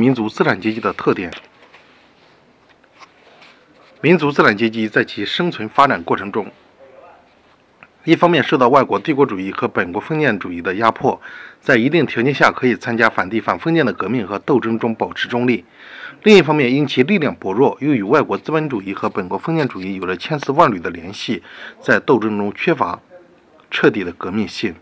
[0.00, 1.30] 民族资产阶级的特点。
[4.00, 6.50] 民族资产阶级在其生存发展过程中
[8.04, 11.20] 一方面受到外国帝国主义和本国封建主义的压迫
[11.60, 15.66] 在一定条件下可以参加反帝反封建的革命和斗争中保持中立
[16.22, 21.42] 另一方面因其力量薄弱又与外国资本主义和本国封建主义有着千丝万缕的联系
[21.82, 22.98] 在斗争中缺乏
[23.70, 24.74] 彻底的革命性。